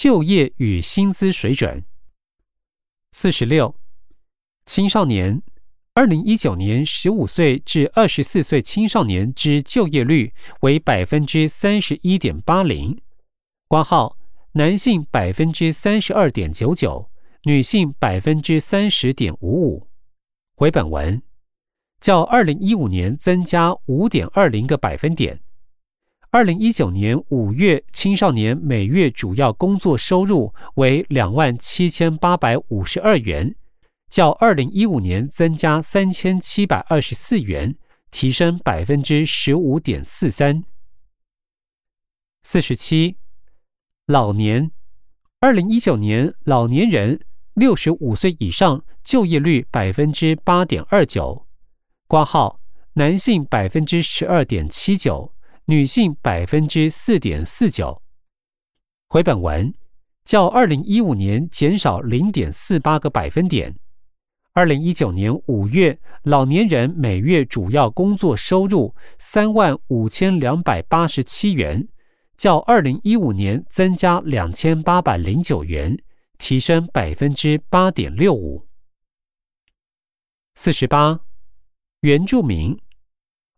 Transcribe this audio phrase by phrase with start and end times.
[0.00, 1.84] 就业与薪资水准。
[3.12, 3.76] 四十六，
[4.64, 5.42] 青少年，
[5.92, 10.32] 二零一九年十五岁至二十四岁青少年之就业率
[10.62, 12.98] 为百分之三十一点八零，
[13.68, 14.16] 挂号
[14.52, 17.10] 男性百分之三十二点九九，
[17.42, 19.86] 女性百分之三十点五五。
[20.56, 21.20] 回本文，
[22.00, 25.42] 较二零一五年增加五点二零个百分点。
[26.32, 33.56] 二零一九年五月，青少年每月主要工作收入为两万七千八百五十二元，
[34.08, 37.74] 较二零一五年增加三千七百二十四元，
[38.12, 40.62] 提升百分之十五点四三。
[42.44, 43.16] 四十七，
[44.06, 44.70] 老年，
[45.40, 47.20] 二零一九年老年人
[47.54, 51.48] 六十五岁以上就业率百分之八点二九，
[52.06, 52.60] 挂号
[52.92, 55.34] 男性百分之十二点七九。
[55.70, 58.02] 女性百分之四点四九。
[59.08, 59.72] 回本文
[60.24, 63.78] 较二零一五年减少零点四八个百分点。
[64.52, 71.86] 二零一九年五月，老年人每月主要工作收入三万五千两百八十七元，
[72.36, 75.96] 较二零一五年增加两千八百零九元，
[76.36, 78.66] 提升百分之八点六五。
[80.56, 81.20] 四十八，
[82.00, 82.76] 原住民。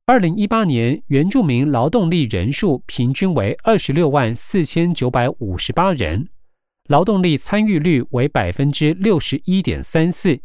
[0.05, 6.29] 二零一八年原住民劳动力人数平均为二十六万四千九百五十八人，
[6.89, 10.41] 劳动力参与率为百分之六十一点三四。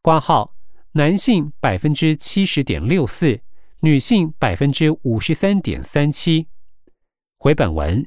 [0.00, 0.54] 挂号
[0.92, 3.40] 男性百分之七十点六四，
[3.80, 6.46] 女性百分之五十三点三七。
[7.38, 8.06] 回本文，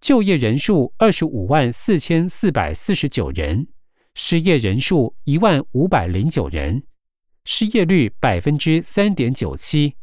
[0.00, 3.68] 就业人数二十五万四千四百四十九人，
[4.14, 6.84] 失业人数一万五百零九人。
[7.52, 9.96] 失业率百分之三点九七，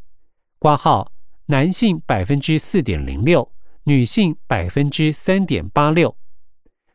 [0.60, 1.14] 挂号
[1.46, 3.50] 男性百分之四点零六，
[3.86, 6.18] 女性百分之三点八六。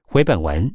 [0.02, 0.74] 回本文，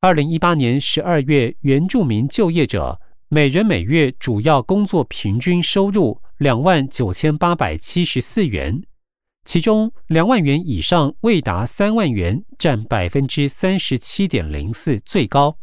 [0.00, 8.84] 二零一八年十二月原住民就业者每人每月主要工作平均收入两万九千八百七十四元，
[9.44, 15.58] 其中两万元以上未达三万元占百分之三十七点零四，最高。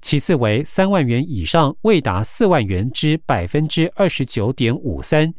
[0.00, 5.34] 其次为三万元以上未达四万元之百分之二十九点五三，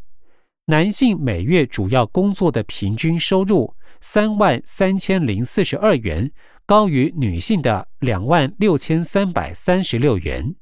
[0.65, 6.31] 男性每月主要工作的平均收入三万三千零四十二元，
[6.65, 10.55] 高于女性的两万六千三百三十六元。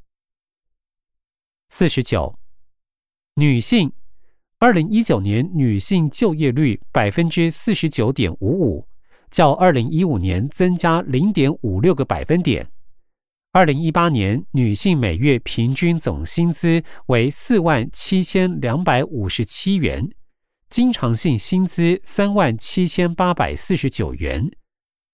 [1.70, 2.38] 四十九，
[3.36, 3.92] 女性，
[4.60, 8.88] 二零一九年女性就业率百分之四十九点五五，
[9.30, 12.66] 较二零一五年增加零点五六个百分点。
[13.54, 20.10] 二零一八年女性每月平均总薪资为四万七千两百五十七元，
[20.70, 24.52] 经常性薪资三万七千八百四十九元，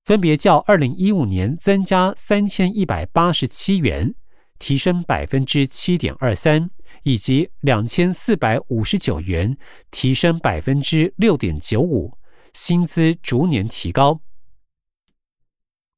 [0.03, 4.13] 分别较二零一五年增加三千一百八十七元，
[4.59, 6.69] 提升百分之七点二三，
[7.03, 9.55] 以及两千四百五十九元，
[9.89, 12.17] 提升百分之六点九五，
[12.53, 14.19] 薪资逐年提高。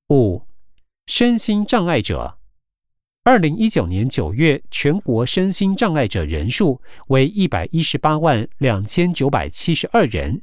[0.10, 0.44] 五。
[1.08, 2.40] 身心障碍者，
[3.24, 10.42] 二零一九年九月，全国身心障碍者人数为一百一十八万两千九百七十二人。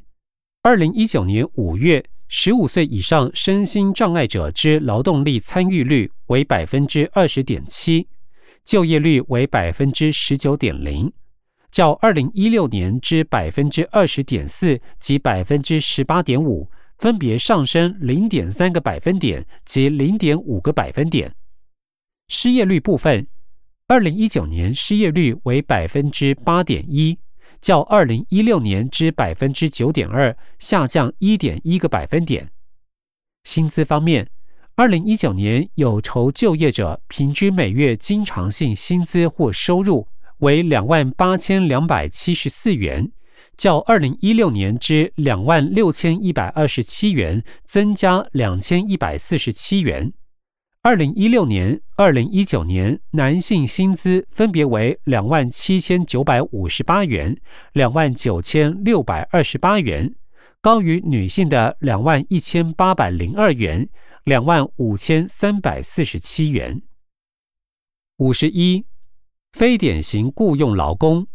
[0.62, 8.06] 二零一九年五月，十五岁以上身心障碍者之劳动力参与率为百分之二十点七，
[8.64, 11.12] 就业率为百分之十九点零，
[11.72, 16.70] 较二零一六年之百分之二十点四及百分之十八点五。
[17.02, 21.34] 分别上升零点三个百分点及零点五个百分点。
[22.28, 23.26] 失业率部分，
[23.88, 27.18] 二零一九年失业率为百分之八点一，
[27.60, 32.52] 较二零一六年之百分之九点二下降一点一个百分点。
[33.42, 34.30] 薪资方面，
[34.76, 40.06] 二零一九年有酬就业者平均每月经常性薪资或收入
[40.38, 43.10] 为两万八千两百七十四元。
[43.56, 50.12] 较二零一六年之两万六千一百二十七元增加两千一百四十七元。
[50.84, 57.36] 二零一六年、二零一九年男性薪资分别为两万七千九百五十八元、
[57.72, 60.12] 两万九千六百二十八元，
[60.60, 63.88] 高于女性的两万一千八百零二元、
[64.24, 66.82] 两万五千三百四十七元。
[68.16, 68.84] 五十一，
[69.52, 71.28] 非典型雇佣劳工。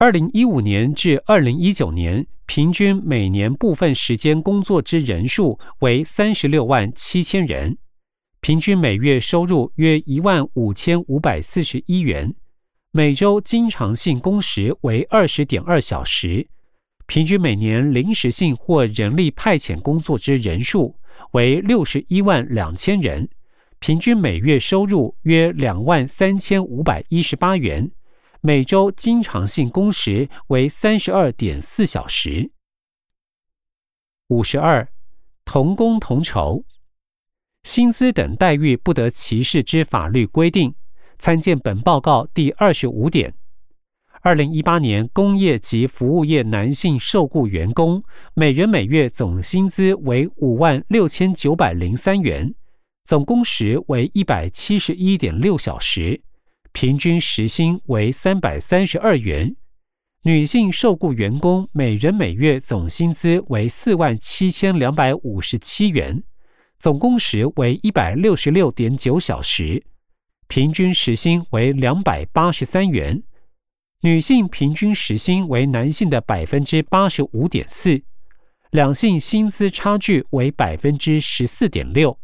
[0.00, 7.76] 二零一五年至二零一九年，平均每年部分时间工作之人数为三十六万七千人，
[8.40, 12.32] 平均每月收入约一万五千五百四十一元，
[12.92, 16.46] 每周经常性工时为二十点二小时，
[17.08, 20.94] 平均每年临时性或人力派遣工作之人数
[21.32, 23.28] 为六十一万两千人，
[23.80, 27.90] 平均每月收入约两万三千五百一十八元，
[28.40, 32.52] 每周经常性工时为三十二点四小时。
[34.28, 34.88] 五十二，
[35.44, 36.64] 同工同酬，
[37.64, 40.72] 薪资等待遇不得歧视之法律规定，
[41.18, 43.34] 参见本报告第二十五点。
[44.20, 48.02] 二零一八年，工业及服务业男性受雇员工
[48.34, 52.54] 每人每月总薪资为五万六千九百零三元，
[53.04, 56.20] 总工时为一百七十一点六小时，
[56.72, 59.56] 平均时薪为三百三十二元。
[60.22, 66.22] 女性受雇员工每人每月总薪资为四万七千两百五十七元，
[66.78, 69.82] 总工时为一百六十六点九小时，
[70.48, 73.22] 平均时薪为两百八十三元。
[74.02, 78.02] 女性平均时薪为男性的百分之八十五点四，
[78.70, 82.18] 两性薪资差距为百分之十四点六，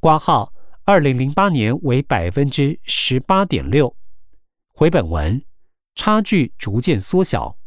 [0.00, 0.52] 挂号
[0.88, 3.94] 二零零八年为百分之十八点六。
[4.72, 5.44] 回本文，
[5.94, 7.58] 差距逐渐缩小。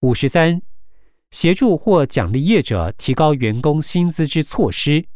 [0.00, 0.60] 五十三，
[1.30, 5.06] 协助或奖励业者提高员工薪资之措施。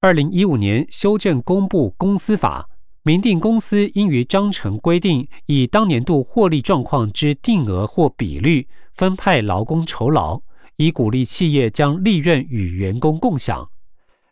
[0.00, 2.70] 二零一五年修正公布公司法。
[3.02, 10.40] 明定公司应于章程规定，以当年度获利状况之定额或比率分派劳工酬劳，
[10.76, 13.70] 以鼓励企业将利润与员工共享。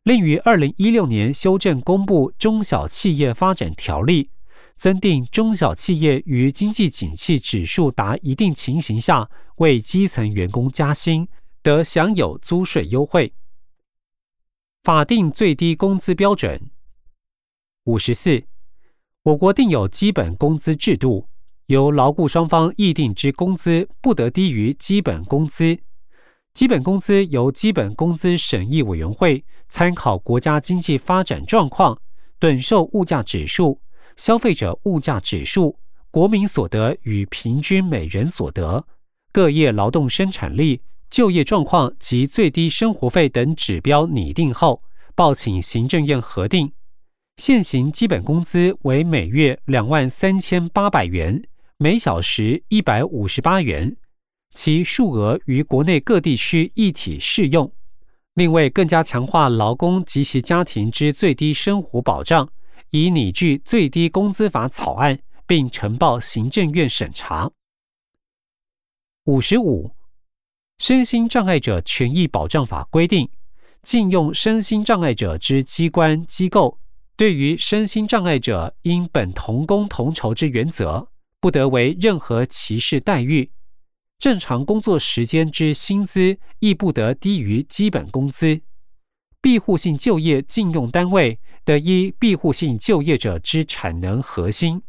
[0.05, 4.25] 另于二零一六年修正公布《中小企业发展条例》，
[4.77, 11.27] 增订中小企业于经济景气指数达一定情形下，为基层员工加薪，
[11.63, 13.33] 得享有租税优惠。
[14.83, 16.71] 法定最低工资标准
[17.85, 18.45] 五十四。
[19.23, 21.27] 我国定有基本工资制度，
[21.69, 25.79] 由劳雇双方议定之工资不得低于基本工资。
[26.55, 31.99] 基本工资由基本工资审议委员会参考国家经济发展状况、
[32.39, 33.81] 趸售物价指数、
[34.15, 35.77] 消费者物价指数、
[36.13, 38.87] 国民所得与平均每人所得、
[39.33, 40.81] 各业劳动生产力、
[41.11, 44.81] 就业状况及最低生活费等指标拟定后，
[45.17, 46.71] 报请行政院核定。
[47.37, 51.43] 现行基本工资为每月两万三千八百元，
[51.79, 53.97] 每小时一百五十八元，
[54.55, 57.71] 其数额于国内各地区一体适用。
[58.35, 62.49] 另外，更加强化劳工及其家庭之最低生活保障，
[62.91, 67.51] 以拟具最低工资法草案，并呈报行政院审查。
[69.25, 69.91] 五十五，
[70.79, 73.29] 身心障碍者权益保障法规定，
[73.83, 76.79] 禁用身心障碍者之机关机构。
[77.17, 81.09] 对于身心障碍者，因本同工同酬之原则，
[81.41, 83.51] 不得为任何歧视待遇。
[84.19, 88.61] 正常工作时间之薪资亦不得低于基本工资。
[89.41, 94.81] 庇护性就业禁用单位得依庇护性就业者之产能核心，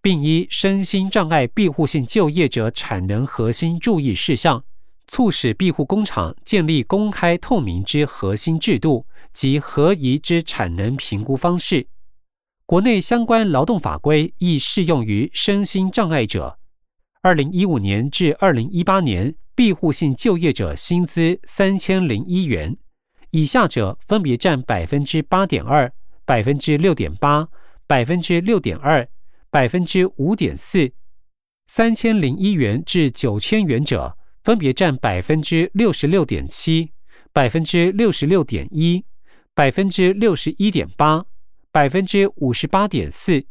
[0.00, 4.64] 并依身心障碍庇护性就业者产能核心注意事项。
[5.10, 11.86] 促使庇护工厂建立公开透明之核心制度及合宜之产能评估方式。
[12.66, 16.57] 国内相关劳动法规亦适用于身心障碍者。
[17.28, 22.74] 二零一五年至二零一八年，庇护性就业者薪资三千零一元，
[23.32, 25.92] 以下者分别占百分之八点二、
[26.24, 27.46] 百分之六点八、
[27.86, 29.06] 百分之六点二、
[29.50, 30.90] 百分之五点四。
[31.66, 34.16] 三千零一元至九千元者。
[34.42, 36.92] 分别占百分之六十六点七、
[37.34, 39.04] 百分之六十六点一、
[39.54, 41.26] 百分之六十一点八、
[41.70, 43.44] 百分之五十八点四。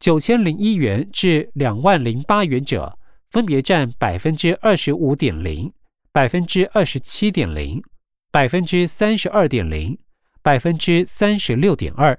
[0.00, 2.98] 九千零一元至两万零八元者，
[3.30, 5.70] 分别占百分之二十五点零、
[6.10, 7.82] 百分之二十七点零、
[8.30, 9.98] 百分之三十二点零、
[10.40, 12.18] 百分之三十六点二。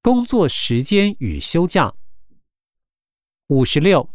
[0.00, 1.92] 工作时间与休假
[3.48, 4.08] 五十六。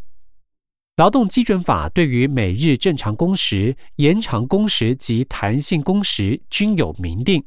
[0.98, 7.46] 劳动基准法对于每日正常工时、延长工时及弹性工时均有明定。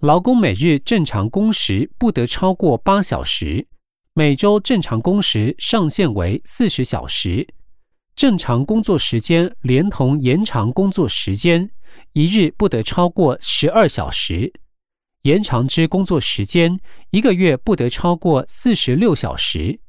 [0.00, 3.66] 劳工每日正常工时不得超过八小时，
[4.14, 7.46] 每周正常工时上限为四十小时。
[8.16, 11.70] 正常工作时间连同延长工作时间，
[12.14, 14.50] 一日不得超过十二小时。
[15.24, 16.80] 延长之工作时间，
[17.10, 19.80] 一个月不得超过四十六小时。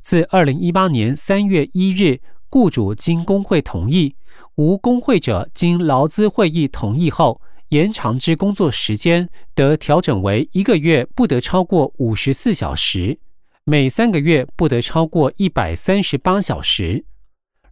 [0.00, 2.20] 自二零一八年三月一日。
[2.50, 4.14] 雇主经工会同意，
[4.56, 7.40] 无工会者经劳资会议同意后，
[7.72, 13.18] 延长之工作时间得调整为一个月不得超过五十四小时，
[13.64, 17.02] 每三个月不得超过一百三十八小时。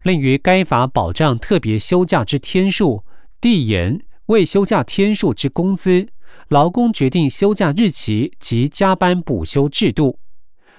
[0.02, 3.04] 另于该法保障特别休假之天数、
[3.42, 6.08] 递延、未休假天数之工资、
[6.48, 10.18] 劳工决定休假日期及加班补休制度。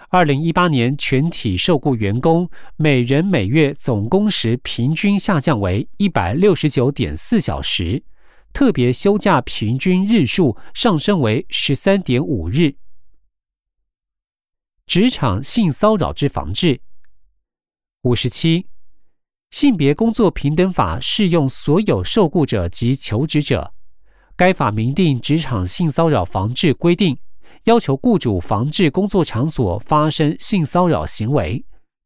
[0.09, 8.01] 二零一八年全体受雇员工每人每月总工时平均下降为一百六十九点四小时，
[8.53, 12.75] 特别休假平均日数上升为十三点五日。
[14.85, 16.81] 职场性骚扰之防治。
[18.01, 18.67] 五十七，
[19.49, 23.73] 性别工作平等法适用所有受雇者及求职者。
[24.35, 27.17] 该法明定职场性骚扰防治规定。
[27.65, 31.63] 要求雇主防治工作场所发生性骚扰行为，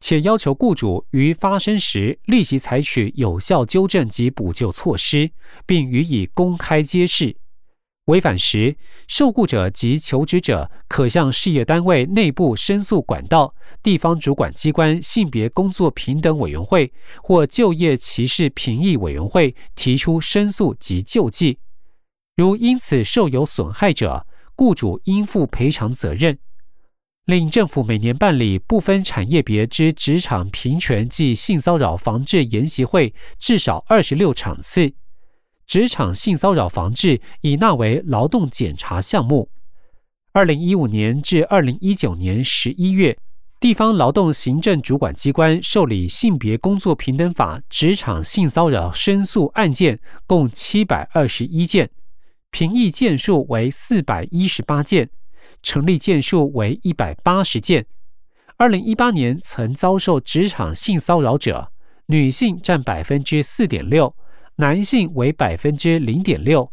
[0.08, 5.32] 且要求雇主于发生时立即采取有效纠正及补救措施，
[5.66, 7.36] 并予以公开揭示。
[8.06, 16.94] 违反时，受雇者及求职者可向事业单位内部申诉管道、地方主管机关性别工作平等委员会
[17.24, 21.58] 或就业歧视评议委员会提出申诉及救济。
[22.36, 26.38] 如因此受有损害者，雇主应负赔偿责任。
[27.26, 34.94] 令政府每年办理不分产业别之职场平权及性骚扰防治研习会至少二十六场次。
[35.66, 39.50] 职场性骚扰防治已纳为劳动检查项目。
[40.34, 43.18] 二零一五年至二零一九年十一月，
[43.60, 51.90] 地方劳动行政主管机关受理性别工作平等法职场性骚扰申诉案件共七百二十一件。
[52.52, 55.10] 评议件数为四百一十八件，
[55.66, 57.88] 成立件数为一百八十件。
[58.58, 61.72] 二零一八年曾遭受职场性骚扰者，
[62.06, 64.16] 女性占百分之四点六，
[64.58, 66.72] 男性为百分之零点六。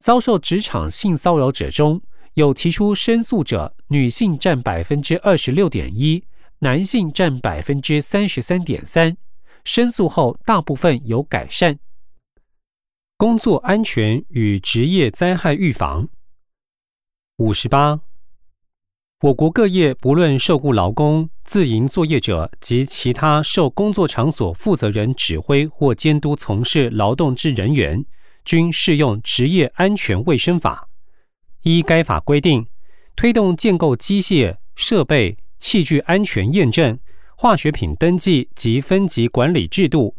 [0.00, 2.02] 遭受职场性骚扰者中
[2.34, 6.24] 有提出申诉者，女性占百分之二十六点一，
[6.58, 9.16] 男性占百分之三十三点三。
[9.64, 11.78] 申诉后，大部分有改善。
[13.16, 16.08] 工作安全与职业灾害预防。
[17.38, 18.00] 五十八，
[19.22, 28.04] 我国各业不论受雇劳工、自营作业者及其他受工作场所负责人指挥或监督从事劳动之人员，
[28.44, 30.86] 均适用职业安全卫生法。
[31.62, 32.66] 依该法规定，
[33.16, 36.98] 推动建构机械设备、器具安全验证、
[37.38, 40.14] 化学品登记及分级管理制度。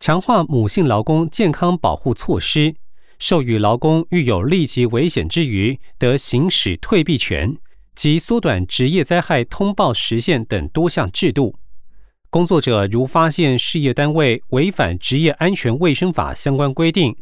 [0.00, 2.74] 强化母性劳工健康保护措施，
[3.18, 7.54] 授予劳工遇有立即危险之余得行使退避权
[7.98, 11.58] 及缩短职业灾害通报时限等多项制度。
[12.30, 17.16] 工作者如发现事业单位违反职业安全卫生法相关规定，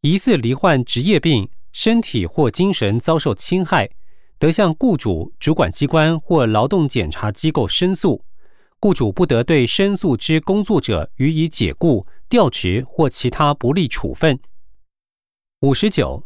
[0.00, 3.88] 疑似罹患职业病，身体或精神遭受侵害，
[4.36, 8.24] 得向雇主、主管机关或劳动检查机构申诉。
[8.80, 12.04] 雇主不得对申诉之工作者予以解雇。
[12.28, 14.40] 调职或其他不利处分。
[15.60, 16.24] 五十九，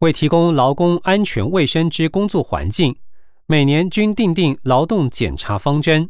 [0.00, 2.94] 为提供劳工安全卫生之工作环境，
[3.46, 6.08] 每年均订定劳动检查方针。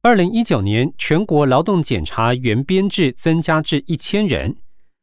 [0.00, 4.56] 二零一九年，全国劳动检查员编制增加至一千人，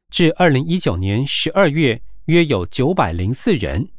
[0.10, 3.90] 至二零一九年十二月，约有九百零四人。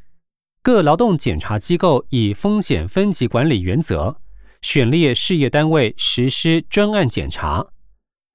[0.64, 4.16] 各劳动检查机构以风险分级管理原则，
[4.61, 7.64] 选列事业单位实施专案检查。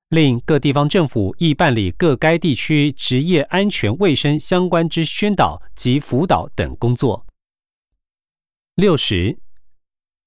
[0.08, 7.26] 另各地方政府亦办理各该地区职业安全卫生相关之宣导及辅导等工作。
[8.80, 9.38] 六十，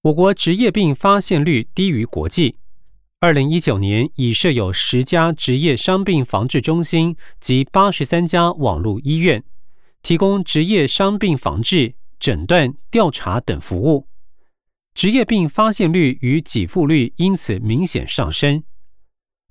[0.02, 2.56] 我国职业病发现率低于国际。
[3.18, 9.42] 二零一九年已设有十家职业伤病防治中心及八十三家网络医院，
[10.02, 14.06] 提供职业伤病防治、诊断、调查等服务。
[14.92, 18.62] 职业病发现率与给付率因此明显上升。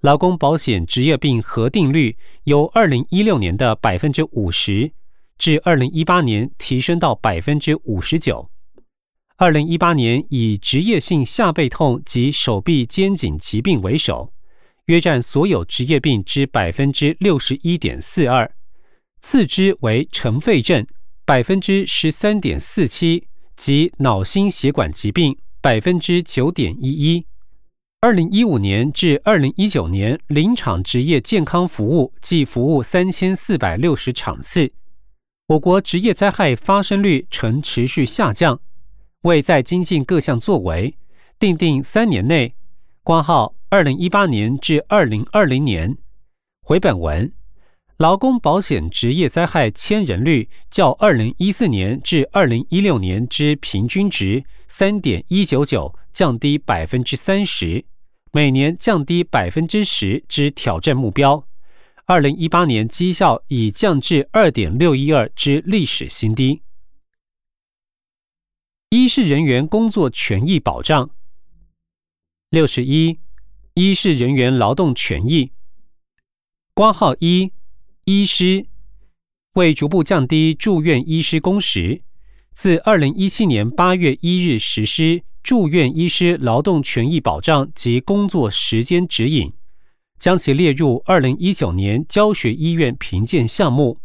[0.01, 4.91] 劳工保险职业病核定率由二零一六年的百分之五十，
[5.39, 8.47] 至二零一八年提升到百分之五十九。
[9.41, 14.31] 二零一八年以职业性下背痛及手臂肩颈疾病为首，
[14.85, 18.53] 约占所有职业病之百分之六十一点四二，
[19.19, 20.85] 次之为尘肺症
[21.25, 23.25] 百分之十三点四七
[23.57, 27.25] 及脑心血管疾病百分之九点一一。
[28.01, 34.71] 二零一五年至二零一九年，临场职业健康服务计服务三千四百六十场次。
[35.47, 38.61] 我国职业灾害发生率呈持续下降，
[39.23, 40.97] 为在精进各项作为，
[41.37, 42.55] 定定三年内
[43.03, 45.95] （挂号二零一八年至二零二零年）
[46.65, 47.31] 回本文，
[47.97, 57.85] 劳工保险职业灾害千人率较二零一四年至二零一六年之平均值三点一九九降低百分之三十。
[58.31, 61.45] 每年降低百分之十之挑战目标，
[62.05, 66.63] 二零一八年绩效已降至二点六一二之历史新低。
[68.93, 71.11] 医事人员工作权益保障。
[72.49, 73.19] 六十一，
[73.75, 75.51] 医事人员劳动权益。
[76.73, 77.53] 挂号一，
[78.03, 78.65] 医师
[79.53, 82.01] 为逐步降低住院医师工时，
[82.51, 89.53] 自二零一七年八月一日实施住院医师劳动权益保障及工作时间指引。
[90.19, 93.99] 将其列入二零一九年教学医院评鉴项目。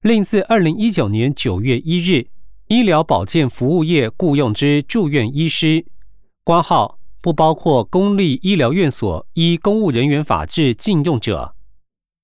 [0.00, 2.28] 另自二零一九年九月一日，
[2.68, 5.86] 医疗保健服务业雇用之住院医师
[6.42, 11.54] （挂号不包括公立医疗院所依公务人员法制禁用者）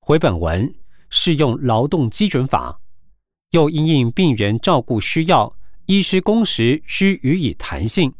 [0.02, 0.74] 回本文
[1.08, 2.80] 适用劳动基准法。
[3.52, 5.54] 又因应病人照顾需要，
[5.86, 8.12] 医师工时需予以弹性。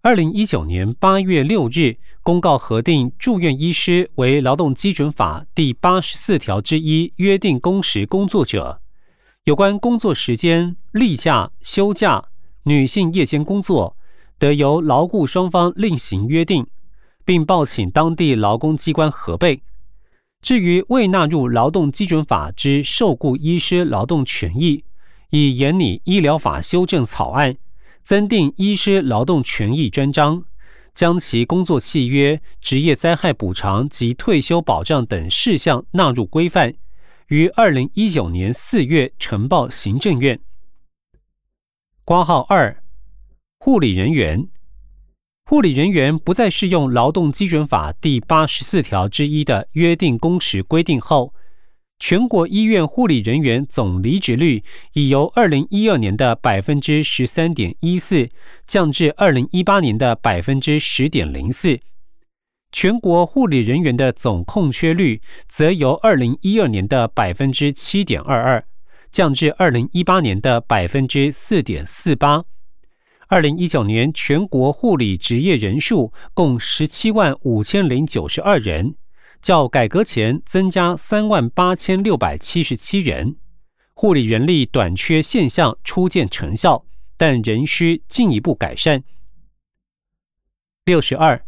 [0.00, 8.81] 二零一九年八月六日公告核定住院医师为劳动基准法第八十四条之一约定工时工作者，
[9.44, 12.26] 有关工作时间、例假、休假、
[12.62, 13.96] 女性夜间工作，
[14.38, 16.64] 得由劳雇双方另行约定，
[17.24, 19.62] 并报请当地劳工机关核备。
[20.40, 24.84] 至于未纳入劳动基准法之受雇医师劳动权益，
[25.30, 27.56] 以研拟医疗法修正草案。
[28.04, 30.44] 增订医师劳动权益专章，
[30.94, 36.74] 将其工作契约、职业灾害补偿及退休保障等事项纳入规范，
[37.32, 40.38] 于二零一九年四月呈报行政院。
[42.04, 42.82] 挂号二，
[43.58, 44.48] 护理人员，
[45.46, 51.32] 护理人员不再适用劳动基准法第八十四条之一的约定工时规定后。
[51.98, 54.62] 全国医院护理人员总离职率
[54.92, 58.28] 已由二零一二年的百分之十三点一四
[58.66, 61.80] 降至二零一八年的百分之十点零四，
[62.72, 68.64] 全国护理人员的总空缺率则由二零一二年的百分之七点二二
[69.10, 72.44] 降至二零一八年的百分之四点四八。
[73.28, 78.96] 二零一九年全国护理职业人数共十七万五千零九十二人。
[79.42, 83.34] 较改革前增加三万八千六百七十七人，
[83.92, 86.84] 护理人力短缺现象初见成效，
[87.16, 89.02] 但仍需进一步改善。
[90.84, 91.44] 六十二，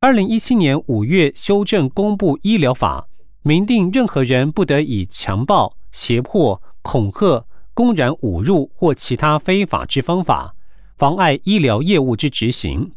[0.00, 3.08] 二零一七年五月修正公布医疗法，
[3.42, 10.54] 明定任何人不得以强暴、胁迫、恐吓、公然侮辱或其他非法之方法，
[10.96, 12.92] 妨碍医疗业务之执行，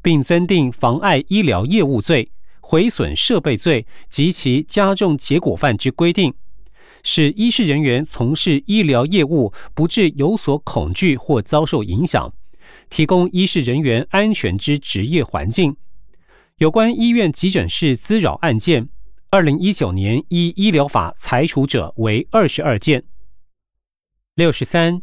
[0.00, 2.30] 并增订妨碍医疗业务罪。
[2.60, 6.32] 毁损设备罪及其加重结果犯之规定，
[7.02, 12.32] 使医事人员从事医疗业务不致有所恐惧或遭受影响，
[12.88, 15.76] 提供医事人员安全之职业环境。
[16.58, 18.88] 有关医院急诊室滋扰案件，
[19.28, 23.04] 二零一九年依医疗法裁处者为二十二件。
[24.34, 25.02] 六十三，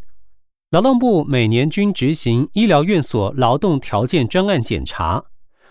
[0.71, 5.25] 劳动部每年均执行医疗院所劳动条件专案检查。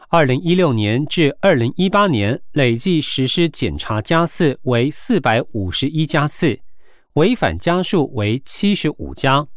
[0.09, 6.61] 二零一六年至二零一八年累计实施检查加次为四百五十一加次，
[7.15, 9.49] 违反家数为七十五家。